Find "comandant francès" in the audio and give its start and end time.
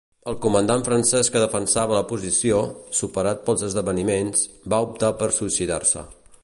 0.43-1.29